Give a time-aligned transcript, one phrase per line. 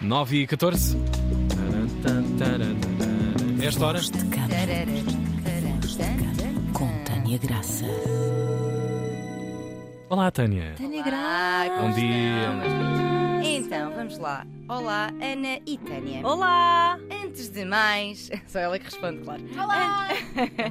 [0.00, 0.96] 9 e 14.
[3.60, 4.00] Esta hora.
[6.72, 7.84] com Tânia Graça.
[10.08, 10.74] Olá, Tânia.
[10.76, 11.82] Tânia Graça.
[11.82, 12.78] Bom dia.
[13.44, 14.46] Então, vamos lá.
[14.68, 16.24] Olá, Ana e Tânia.
[16.24, 16.98] Olá!
[17.24, 18.30] Antes de mais.
[18.46, 19.42] Só ela que responde, claro.
[19.54, 20.08] Olá!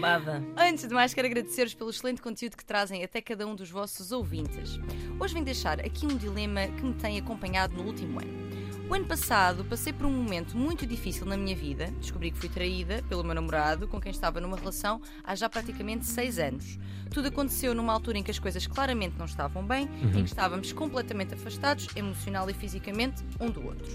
[0.00, 0.44] Bada.
[0.56, 4.12] Antes de mais, quero agradecer-vos pelo excelente conteúdo que trazem até cada um dos vossos
[4.12, 4.78] ouvintes.
[5.18, 8.57] Hoje vim deixar aqui um dilema que me tem acompanhado no último ano.
[8.88, 11.92] O ano passado passei por um momento muito difícil na minha vida.
[12.00, 16.06] Descobri que fui traída pelo meu namorado, com quem estava numa relação há já praticamente
[16.06, 16.78] seis anos.
[17.10, 20.72] Tudo aconteceu numa altura em que as coisas claramente não estavam bem, em que estávamos
[20.72, 23.90] completamente afastados, emocional e fisicamente, um do outro.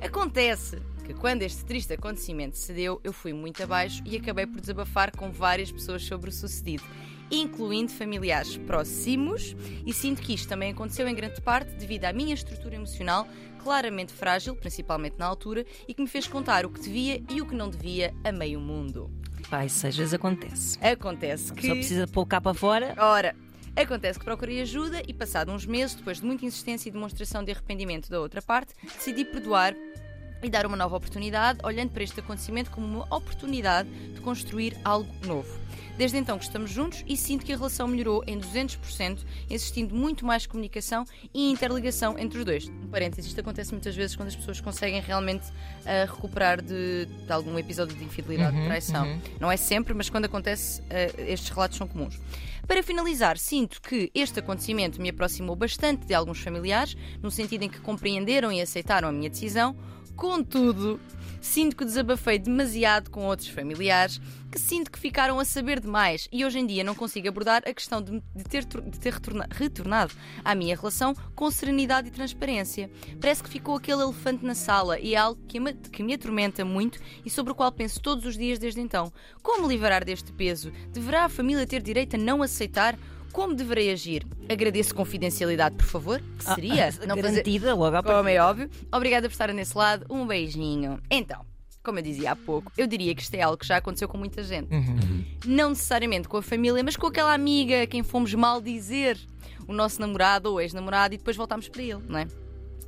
[0.00, 4.58] Acontece que quando este triste acontecimento se deu, eu fui muito abaixo e acabei por
[4.58, 6.82] desabafar com várias pessoas sobre o sucedido,
[7.30, 12.34] incluindo familiares próximos, e sinto que isto também aconteceu em grande parte devido à minha
[12.34, 13.26] estrutura emocional
[13.64, 17.46] claramente frágil, principalmente na altura, e que me fez contar o que devia e o
[17.46, 19.10] que não devia a meio mundo.
[19.48, 20.78] Pai, sejas acontece.
[20.84, 21.66] Acontece que.
[21.66, 22.94] Só precisa pôr cá para fora.
[22.98, 23.34] Ora,
[23.74, 27.52] acontece que procurei ajuda e, passado uns meses, depois de muita insistência e demonstração de
[27.52, 29.74] arrependimento da outra parte, decidi perdoar
[30.46, 35.10] e dar uma nova oportunidade, olhando para este acontecimento como uma oportunidade de construir algo
[35.26, 35.64] novo.
[35.96, 40.26] Desde então que estamos juntos e sinto que a relação melhorou em 200%, existindo muito
[40.26, 42.68] mais comunicação e interligação entre os dois.
[42.68, 45.46] Um parênteses, isto acontece muitas vezes quando as pessoas conseguem realmente
[45.86, 49.20] ah, recuperar de, de algum episódio de infidelidade, de traição.
[49.38, 52.18] Não é sempre, mas quando acontece, ah, estes relatos são comuns.
[52.66, 57.68] Para finalizar, sinto que este acontecimento me aproximou bastante de alguns familiares, no sentido em
[57.68, 59.76] que compreenderam e aceitaram a minha decisão.
[60.16, 61.00] Contudo,
[61.40, 66.44] sinto que desabafei demasiado com outros familiares, que sinto que ficaram a saber demais e
[66.44, 70.54] hoje em dia não consigo abordar a questão de, ter, de ter retorna- retornado à
[70.54, 72.88] minha relação com serenidade e transparência.
[73.20, 76.64] Parece que ficou aquele elefante na sala e é algo que me, que me atormenta
[76.64, 79.12] muito e sobre o qual penso todos os dias desde então.
[79.42, 80.70] Como livrar deste peso?
[80.92, 82.96] Deverá a família ter direito a não aceitar?
[83.34, 84.24] Como deverei agir?
[84.48, 86.22] Agradeço confidencialidade, por favor.
[86.38, 86.84] Que seria?
[87.04, 88.14] não fazer, Garantida logo à partida.
[88.14, 88.70] como é óbvio.
[88.92, 90.06] Obrigada por estarem nesse lado.
[90.08, 91.00] Um beijinho.
[91.10, 91.44] Então,
[91.82, 94.16] como eu dizia há pouco, eu diria que isto é algo que já aconteceu com
[94.16, 94.68] muita gente.
[95.44, 99.18] Não necessariamente com a família, mas com aquela amiga a quem fomos mal dizer
[99.66, 102.28] o nosso namorado ou ex-namorado e depois voltámos para ele, não é?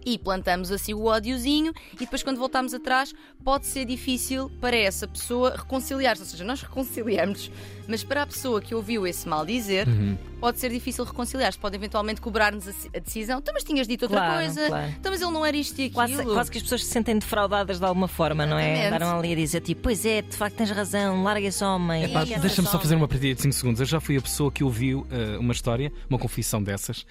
[0.07, 3.13] E plantamos assim o ódiozinho, e depois, quando voltamos atrás,
[3.45, 6.23] pode ser difícil para essa pessoa reconciliar-se.
[6.23, 7.51] Ou seja, nós reconciliamos,
[7.89, 9.85] mas para a pessoa que ouviu esse mal dizer,
[10.41, 11.59] pode ser difícil reconciliar-se.
[11.59, 13.41] Pode eventualmente cobrar-nos a, decisão.
[13.41, 14.67] Então, mas tinhas dito outra Claro, coisa.
[14.69, 14.93] claro.
[14.99, 15.95] Então, mas ele não era isto e aquilo.
[15.95, 18.75] Quase, quase que as pessoas se sentem defraudadas de alguma forma, não é?
[18.75, 18.95] Exatamente.
[18.95, 22.05] Andaram ali a dizer tipo, pois é, de facto tens razão, larga esse homem.
[22.05, 23.81] Ih, Deixa-me só fazer uma partida de 5 segundos.
[23.81, 27.05] Eu já fui a pessoa que ouviu eh, uma história, uma confissão dessas,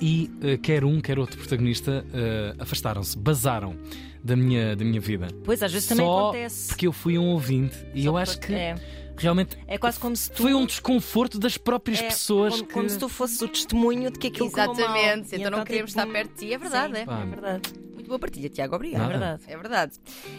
[0.00, 3.76] e eh, quer um, quer outro protagonista eh, afastaram-se, basaram
[4.22, 5.28] da minha, da minha vida.
[5.44, 6.68] Pois às vezes também Só acontece.
[6.68, 8.74] porque eu fui um ouvinte e Só eu acho que é.
[9.16, 10.42] realmente É quase como se tu.
[10.42, 12.72] foi um desconforto das próprias é, pessoas como, que.
[12.74, 14.46] como se tu fosses o testemunho de que aquilo.
[14.46, 17.02] Exatamente, E então não queremos tipo, estar perto de ti, é verdade, sim, é.
[17.02, 17.72] É verdade.
[17.94, 19.10] Muito boa partilha, Tiago, obrigado.
[19.12, 19.14] Nada.
[19.14, 19.44] É verdade.
[19.48, 19.92] É verdade.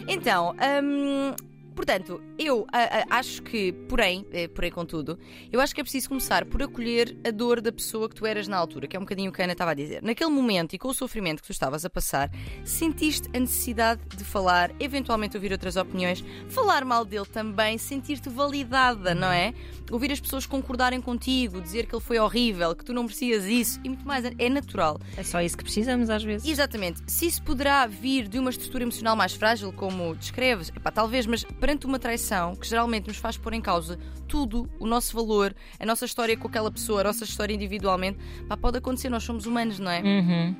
[0.07, 1.35] Então, hum,
[1.75, 5.19] portanto, eu ah, ah, acho que, porém, eh, porém contudo,
[5.51, 8.47] eu acho que é preciso começar por acolher a dor da pessoa que tu eras
[8.47, 10.01] na altura, que é um bocadinho o que a Ana estava a dizer.
[10.01, 12.31] Naquele momento e com o sofrimento que tu estavas a passar,
[12.63, 19.13] sentiste a necessidade de falar, eventualmente ouvir outras opiniões, falar mal dele também, sentir-te validada,
[19.13, 19.53] não é?
[19.91, 23.79] Ouvir as pessoas concordarem contigo, dizer que ele foi horrível, que tu não merecias isso
[23.83, 24.25] e muito mais.
[24.25, 24.99] É natural.
[25.17, 26.47] É só isso que precisamos às vezes.
[26.47, 27.01] Exatamente.
[27.07, 31.43] Se isso poderá vir de uma estrutura emocional mais frágil, como descreves, epá, talvez, mas
[31.65, 35.85] perante uma traição que geralmente nos faz pôr em causa tudo, o nosso valor, a
[35.85, 39.79] nossa história com aquela pessoa, a nossa história individualmente, pá, pode acontecer, nós somos humanos,
[39.79, 40.01] não é?
[40.01, 40.55] Uhum.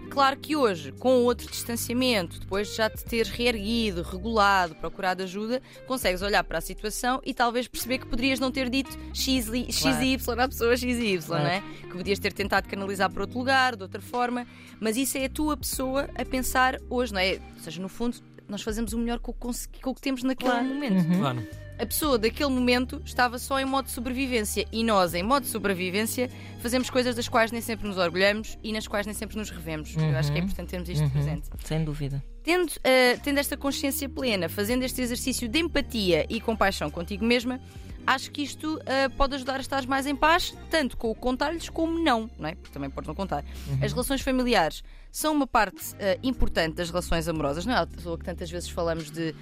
[0.00, 5.22] Hum, claro que hoje, com outro distanciamento, depois de já te teres reerguido, regulado, procurado
[5.22, 9.46] ajuda, consegues olhar para a situação e talvez perceber que poderias não ter dito X,
[9.46, 9.82] li- X
[10.24, 10.40] Claro.
[10.42, 11.44] à pessoa X e Y, Claro.
[11.44, 11.60] não é?
[11.82, 14.46] Que podias ter tentado canalizar para outro lugar, de outra forma,
[14.80, 17.38] mas isso é a tua pessoa a pensar hoje, não é?
[17.56, 19.34] Ou seja, no fundo, nós fazemos o melhor com o,
[19.82, 20.66] com o que temos naquele Claro.
[20.66, 21.18] momento.
[21.18, 21.46] Claro.
[21.78, 25.50] A pessoa daquele momento estava só em modo de sobrevivência e nós, em modo de
[25.50, 26.30] sobrevivência,
[26.62, 29.94] fazemos coisas das quais nem sempre nos orgulhamos e nas quais nem sempre nos revemos.
[29.94, 31.48] Eu acho que é importante termos isto presente.
[31.64, 32.24] Sem dúvida.
[32.42, 37.60] Tendo, eh, tendo esta consciência plena, fazendo este exercício de empatia e compaixão contigo mesma,
[38.06, 41.68] acho que isto eh, pode ajudar a estar mais em paz, tanto com o contar-lhes
[41.68, 42.54] como não, não é?
[42.54, 43.44] Porque também podes não contar.
[43.82, 44.82] As relações familiares
[45.16, 47.64] são uma parte uh, importante das relações amorosas.
[47.64, 49.34] Não é toa que tantas vezes falamos de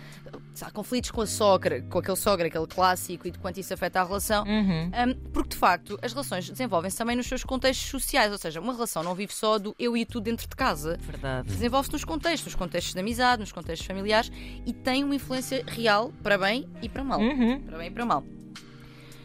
[0.55, 4.01] sabe, conflitos com a sogra, com aquele sogra, aquele clássico, e de quanto isso afeta
[4.01, 4.45] a relação.
[4.45, 4.87] Uhum.
[4.87, 8.73] Um, porque de facto as relações desenvolvem-se também nos seus contextos sociais, ou seja, uma
[8.73, 10.97] relação não vive só do eu e tu dentro de casa.
[11.01, 11.49] Verdade.
[11.49, 14.31] Desenvolve-se nos contextos, nos contextos de amizade, nos contextos familiares
[14.65, 17.19] e tem uma influência real para bem e para mal.
[17.19, 17.61] Uhum.
[17.63, 18.25] Para bem e para mal.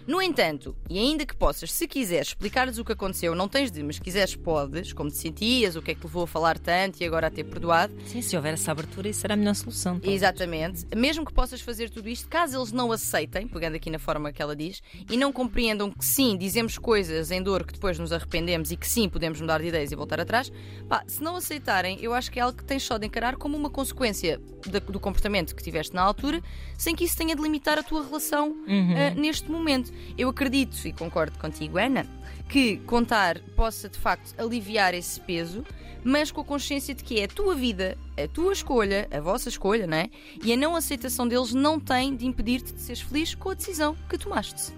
[0.09, 3.83] No entanto, e ainda que possas, se quiseres, explicar-lhes o que aconteceu, não tens de,
[3.83, 6.57] mas se quiseres, podes, como te sentias, o que é que te levou a falar
[6.57, 7.93] tanto e agora a ter perdoado.
[8.07, 9.99] Sim, se houver essa abertura, isso será a melhor solução.
[9.99, 10.15] talvez.
[10.15, 10.87] Exatamente.
[10.95, 14.41] Mesmo que possas fazer tudo isto, caso eles não aceitem, pegando aqui na forma que
[14.41, 18.71] ela diz, e não compreendam que sim, dizemos coisas em dor que depois nos arrependemos
[18.71, 20.51] e que sim, podemos mudar de ideias e voltar atrás,
[20.87, 23.55] pá, se não aceitarem, eu acho que é algo que tens só de encarar como
[23.55, 24.41] uma consequência
[24.87, 26.41] do comportamento que tiveste na altura,
[26.79, 29.98] sem que isso tenha de limitar a tua relação ah, neste momento.
[30.17, 32.05] Eu acredito e concordo contigo, Ana,
[32.47, 35.63] que contar possa de facto aliviar esse peso,
[36.03, 39.49] mas com a consciência de que é a tua vida, a tua escolha, a vossa
[39.49, 40.09] escolha, não é?
[40.43, 43.95] E a não aceitação deles não tem de impedir-te de seres feliz com a decisão
[44.09, 44.71] que tomaste.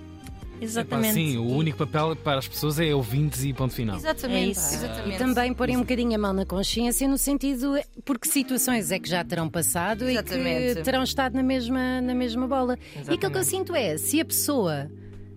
[0.61, 1.13] Epá, Exatamente.
[1.15, 3.95] sim, o único papel para as pessoas é ouvintes e ponto final.
[3.95, 4.37] Exatamente.
[4.37, 4.75] É isso.
[4.75, 5.15] exatamente.
[5.15, 9.09] E também porem um bocadinho a mão na consciência no sentido porque situações é que
[9.09, 10.75] já terão passado e Exatamente.
[10.75, 12.77] que terão estado na mesma, na mesma bola.
[12.95, 13.47] E aquilo que eu Exatamente.
[13.47, 14.87] sinto é, se a pessoa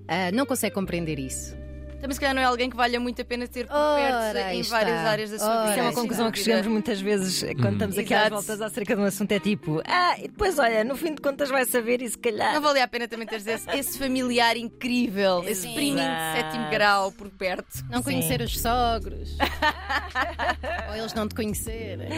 [0.09, 1.57] ah, não consegue compreender isso,
[2.05, 4.61] Também se calhar não é alguém que valha muito a pena ter por perto em
[4.61, 4.77] está.
[4.77, 5.71] várias áreas da sua Ora, vida.
[5.71, 8.35] Isso é uma Sim, conclusão sem que chegamos muitas vezes quando estamos aqui às Exato.
[8.35, 9.33] voltas acerca de um assunto.
[9.33, 12.53] É tipo, ah, e depois olha, no fim de contas vai saber e se calhar.
[12.53, 15.75] Não valia a pena também teres esse, esse familiar incrível, esse Exato.
[15.77, 16.03] priminho de
[16.43, 17.83] sétimo grau por perto.
[17.89, 18.05] não Sim.
[18.05, 19.39] conhecer os sogros,
[20.91, 22.11] ou eles não te conhecerem.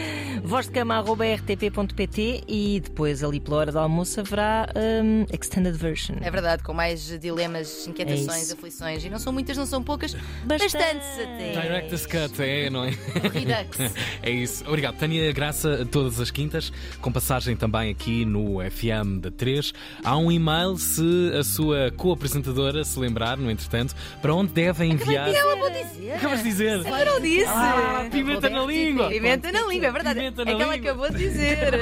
[0.43, 4.67] vozdecama.rtp.pt e depois ali pela hora do almoço haverá
[5.01, 6.17] hum, extended version.
[6.19, 9.05] É verdade, com mais dilemas, inquietações, É aflições.
[9.05, 10.15] E não são muitas, não são poucas,
[10.45, 10.73] Bastante.
[10.73, 11.61] bastantes até.
[11.61, 12.89] Director's Cut, é, não é?
[12.89, 13.77] Redux.
[14.23, 14.63] É isso.
[14.67, 14.97] Obrigado.
[14.97, 16.71] Tânia Graça, todas as quintas,
[17.01, 19.73] com passagem também aqui no FM da 3.
[20.03, 25.29] Há um e-mail, se a sua co-apresentadora se lembrar, no entretanto, para onde devem enviar.
[25.29, 26.13] Ela vou dizer.
[26.13, 26.77] Acabas de dizer.
[26.85, 27.45] Eu não disse.
[27.47, 29.09] Ah, pimenta na língua.
[29.09, 30.19] Pimenta na língua, é verdade.
[30.19, 30.91] Pimenta é que ela língua.
[30.91, 31.57] acabou de dizer.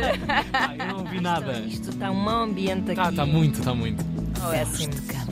[0.54, 1.60] Ah, eu não ouvi nada.
[1.68, 3.00] Isto está um mau ambiente aqui.
[3.00, 4.04] Ah, está muito, está muito.
[4.50, 4.94] Péssimo.
[5.08, 5.25] Cama.